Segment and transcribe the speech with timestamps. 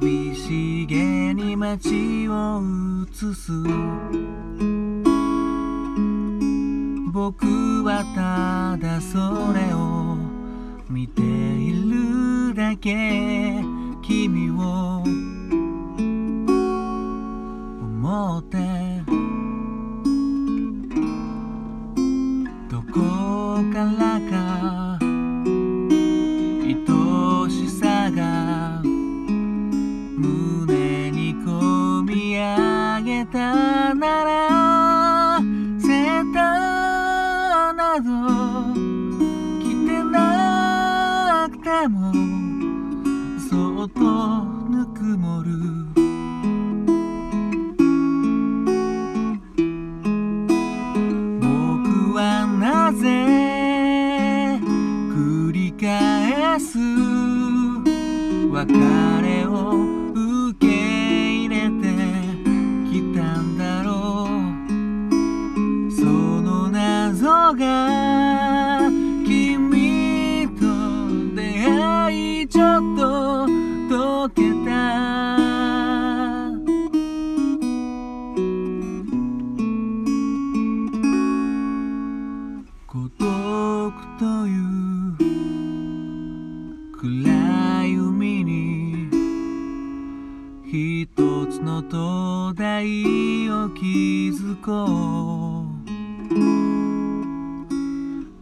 [0.00, 2.62] 寂しげに街を
[3.02, 3.52] 映す。
[7.12, 7.44] 僕
[7.84, 9.18] はただそ
[9.52, 10.16] れを
[10.88, 13.62] 見ているだけ。
[14.02, 15.02] 君を
[17.82, 18.56] 思って
[37.90, 38.02] など
[39.60, 42.12] 着てなくても
[43.50, 44.00] そっと
[44.70, 45.50] ぬくもる。
[51.40, 53.08] 僕はなぜ
[55.12, 56.78] 繰り返す
[58.52, 59.74] 別れを
[60.52, 61.09] 受け
[67.54, 68.80] が
[69.26, 70.64] 君と
[71.34, 73.46] 出会いちょっと
[73.88, 74.70] 解けた。
[82.86, 85.16] 孤独という
[86.96, 89.08] 暗い海に
[90.66, 91.08] 一
[91.46, 95.49] つの灯台を築こう。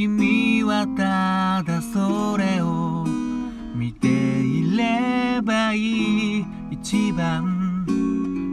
[0.00, 3.04] 君はただそれを
[3.74, 7.84] 見ていればいい一番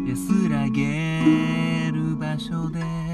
[0.09, 3.06] 安らげる場所で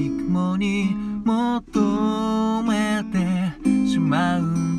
[0.00, 0.94] 闇雲に
[1.24, 4.69] 求めてしまう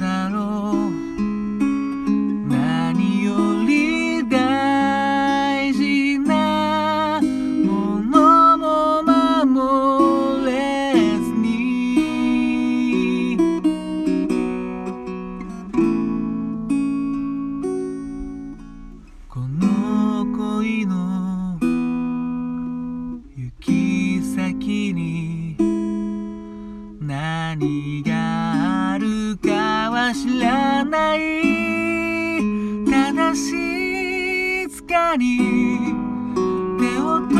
[33.12, 35.38] ただ静かに
[36.80, 37.38] 手を取っ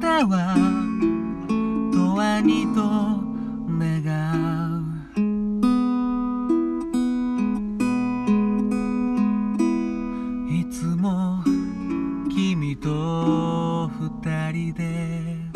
[0.00, 0.56] ては
[1.92, 1.96] 永
[2.38, 2.80] 遠にと
[3.68, 4.00] 願
[4.78, 5.20] う。
[10.50, 11.44] いつも
[12.30, 15.49] 君と二人で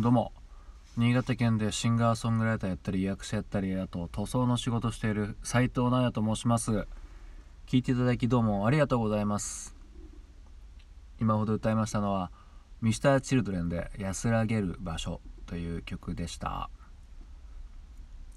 [0.00, 0.32] どうも。
[0.96, 6.86] 新潟県でシンガーソングライターやったり役者やったりあと塗装の仕事している斉藤直也と申します。
[7.66, 9.74] 聞いていただきどうもありがとうございます。
[11.20, 12.30] 今ほど歌いましたのは
[12.80, 16.70] Mr.Children で「安らげる場所」という曲でした。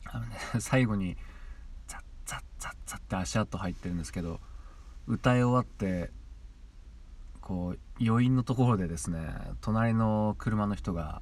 [0.05, 1.15] あのね 最後に
[1.85, 4.39] ザッザッザッザッって足跡入ってるんですけど
[5.05, 6.11] 歌い終わって
[7.39, 9.29] こう余韻のところでですね
[9.61, 11.21] 隣の車の人が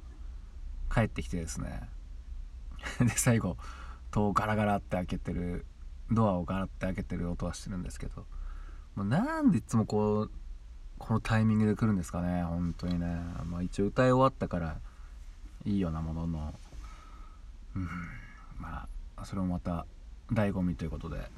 [0.92, 1.88] 帰ってきてですね。
[3.00, 3.56] で最後
[4.10, 5.66] 戸をガラガラって開けてる
[6.10, 8.26] ドアをガラって開けてる音はしてるんですけど。
[8.96, 10.30] もうなんでいつもこう
[10.98, 13.06] このタイミングで来るんですかね本当にね。
[13.44, 14.80] まあ一応歌い終わったから
[15.64, 16.54] いいようなものの。
[17.76, 17.88] うん。
[18.58, 19.86] まあそれもまた
[20.32, 21.30] 醍醐味ということで。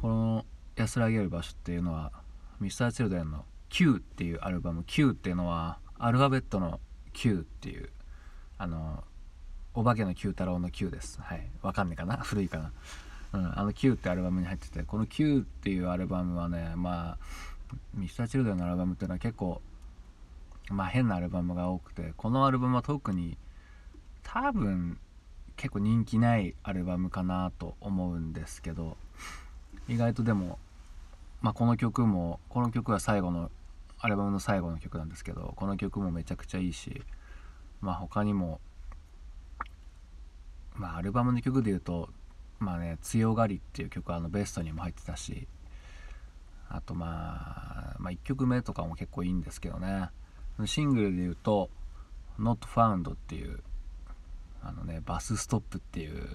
[0.00, 0.46] この
[0.76, 2.10] 「安らげる場所」っていうのは
[2.62, 6.80] Mr.Children の「Q」っていうアルバム「Q」っていうのはアルファベットの
[7.12, 7.90] Q っていう
[8.58, 9.04] あの
[9.74, 11.20] お化けの Q 太郎の Q です。
[11.20, 11.48] はい。
[11.62, 12.16] わかんないかな？
[12.24, 12.72] 古いかな？
[13.32, 17.18] うん、あの Q ってアルバムに入っててこの Q っていうアルバムはねまあ
[17.94, 19.62] ミスターチルドレンのアルバムっていうのは結構
[20.70, 23.38] まあ変なアルバムが多くてこのアルバムは特に
[24.24, 24.98] 多分
[25.56, 28.96] 結構人気ないアルバムかなと思うんですけど
[29.88, 30.58] 意外とでも、
[31.40, 33.50] まあ、この曲もこの曲は最後の
[34.00, 37.02] アルバムの最後の曲なんですけどこの曲もめちゃくちゃいいし
[37.80, 38.60] まあ他にも
[40.74, 42.08] まあアルバムの曲で言うと
[42.58, 45.46] まあね「強がり」っていう曲あのベストにも入ってたし
[46.70, 50.10] あとまあ、まあ、1曲目とかも結構いいんですけどね。
[50.66, 51.68] シングルで言うと
[52.38, 53.60] 「Not Found」っていう
[54.62, 56.28] あのねバスストップっていう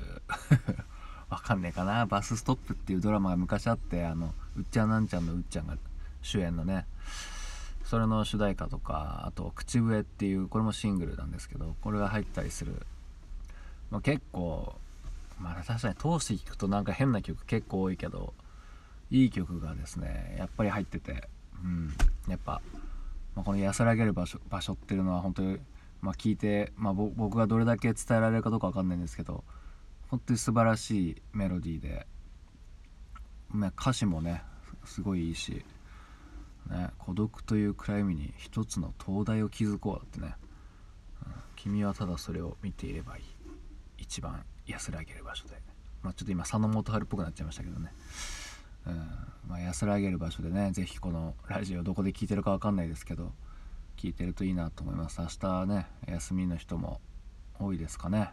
[1.30, 2.06] わかんねえかな。
[2.06, 5.78] バスストップっていうドラマが昔あってあのうっちゃんなんちゃんのうっちゃんが
[6.22, 6.86] 主演のね
[7.86, 12.86] それの主題歌とかあと「口笛」っていうこれもシングルなんですけどこれが入ったりする、
[13.92, 14.76] まあ、結構
[15.40, 18.34] まあ確かに通して聴くとなんか変な曲結構多いけど
[19.12, 21.30] いい曲がですねやっぱり入ってて
[21.64, 21.94] うん
[22.28, 22.62] やっぱ、
[23.36, 25.60] まあ、この安らげる場所場所っていうのは本当に
[26.06, 29.44] まあ、聞いて、まあ、僕がどれだけ伝えられるかどうか分かんないんですけど
[30.08, 32.06] 本当に素晴らしいメロディーで、
[33.50, 34.44] まあ、歌詞もね
[34.84, 35.66] すごいいいし、
[36.70, 40.36] ね、孤独という暗闇に一つの灯台を築こうってね、
[41.26, 43.24] うん、君はただそれを見ていればいい。
[43.98, 45.56] 一番安らげる場所で、
[46.04, 47.92] まあ、ちょっと今佐野元春っぽくなっちゃいましたけどね、
[48.86, 48.94] うん
[49.48, 53.32] まあ、安らげる場所でね是非このラジオどこで聞いてるか分かんないですけど
[53.98, 55.22] 聞いてるといいなと思います。
[55.22, 57.00] 明日ね休みの人も
[57.60, 58.32] 多いですかね。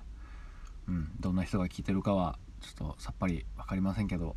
[0.89, 4.37] うんどんな人が聞いてるかはちょっとさっぱり分かりませんけど。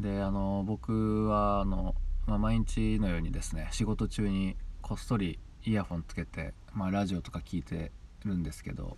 [0.00, 1.94] であの僕はあの、
[2.26, 7.92] まあ、毎日のようにですね仕事中にこっそりイヤホンつけて、まあ、ラジオとか聞いて
[8.24, 8.96] るんですけど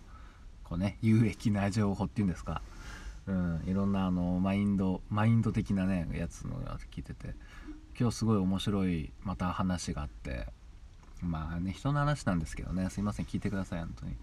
[0.63, 2.61] こうね有益な情報っていうんですか、
[3.27, 6.55] うん、いろんなあのマインドマインド的なねやつの
[6.91, 7.35] 聞いてて
[7.99, 10.47] 今日すごい面白いまた話があって
[11.21, 14.15] まあね人の話なんですけどねすいません聞いてください本当に。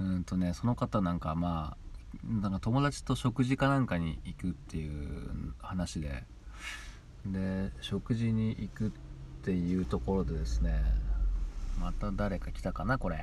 [0.00, 1.87] うんとねその方なんかまあ
[2.24, 6.24] なんか友達と食事かなんかに行くっていう話で。
[7.26, 8.90] で食事に行くっ
[9.42, 10.80] ていうところでですね
[11.80, 13.16] また誰か来たかなこれ。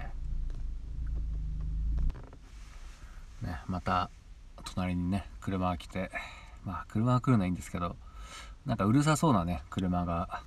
[3.42, 4.10] ねまた
[4.74, 6.12] 隣にね車が来て。
[6.66, 7.96] まあ車が来るのはいいんですけど
[8.66, 10.42] なんかうるさそうなね車が。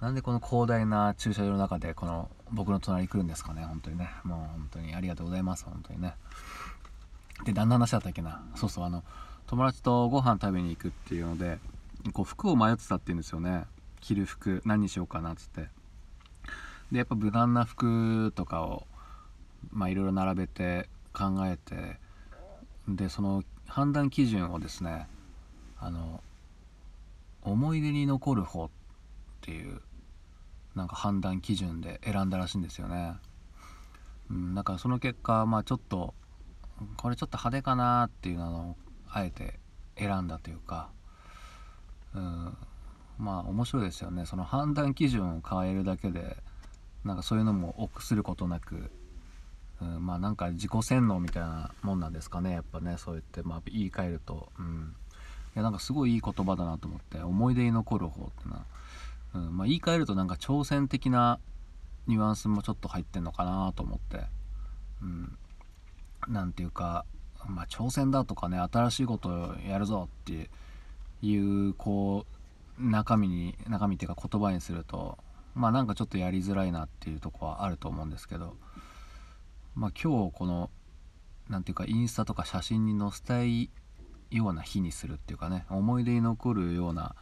[0.00, 4.10] なんでこの広大な駐車場の中でこの僕の隣に来るんですかね本当にね。
[4.24, 6.14] もう本当にありがとうございます本当にね。
[7.44, 8.42] で何の話だったっけな。
[8.54, 9.04] そうそうあの
[9.46, 11.58] 友達とご飯食べに行くっていうので
[12.12, 13.64] こう服を迷ってたっていうんですよね。
[14.00, 15.68] 着る服何にしようかなっつって。
[16.92, 18.86] でやっぱ無難な服とかを
[19.70, 21.98] まあいろいろ並べて考えて
[22.88, 25.08] でその判断基準をですね
[25.80, 26.22] あの
[27.42, 28.68] 思い出に残る方っ
[29.40, 29.80] ていう
[30.74, 33.14] なんか判断基準で選んだらしいんですよね。
[34.30, 36.14] うん、だからその結果まあちょっと
[36.96, 38.76] これちょっと派手かなっていうのを
[39.10, 39.58] あえて
[39.96, 40.90] 選んだというか、
[42.14, 42.56] うん、
[43.18, 44.26] まあ面白いですよね。
[44.26, 46.36] その判断基準を変えるだけで
[47.04, 48.90] なんかそういうのも臆することなく、
[49.80, 52.52] うん、まあなんか自己洗脳みたいなもんなんですかね。
[52.52, 53.42] やっぱねそう言って。
[53.42, 54.94] まあ言い換えると、うん、
[55.54, 57.20] いやなんかすごいいい言葉だなと思って。
[57.20, 58.64] 思い出に残る方ってな、
[59.34, 59.56] うん。
[59.56, 61.38] まあ、言い換えるとなんか挑戦的な
[62.06, 64.26] ニュアンスもちょっと入ってんのかなと思って、
[65.02, 65.38] うん、
[66.28, 67.04] なんていうか、
[67.46, 70.50] まあ、挑戦だとかね新しいことをやるぞって
[71.22, 72.26] いうこ
[72.78, 75.18] う中身に中身っていうか言葉にすると
[75.54, 78.56] まあなんかちょっとやりづらいなっていうとこはあると思うんですけど
[79.74, 80.70] まあ今日この
[81.48, 83.70] 何ていうかインスタとか写真に載せたい
[84.30, 87.14] ような日にするっていうかね思い出に残るような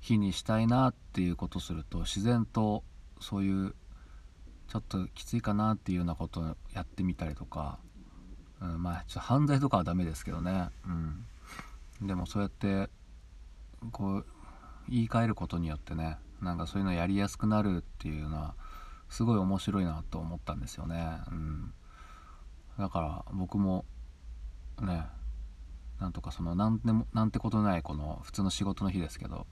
[0.00, 2.84] 日にしたいなっていうことすると自然と
[3.20, 3.74] そういう
[4.68, 7.78] ちょっときついかなっていうようなことをやってみたりとか、
[8.60, 10.68] うん、まあちょっと犯罪とかはダメですけどね、
[12.00, 12.88] うん、でもそうやって
[13.92, 14.26] こう
[14.88, 18.54] 言い換えることによってねなんかそういうのやりやすくなるっていうのは
[19.08, 21.72] すごい面白いなと思ったんですよね、うん、
[22.78, 23.84] だから僕も
[24.80, 25.06] ね
[26.00, 29.46] なんとかそのなんでもなんてことないこの普通の仕事の日ですけど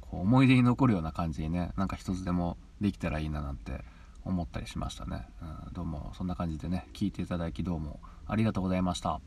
[0.00, 3.82] こう思い出に残るような感じにねなんか一つでもできたらいいななんて
[4.26, 9.20] 思ったりしましたね、うん、どうもそんな感じでね聞いていただきどうもありがとうございました。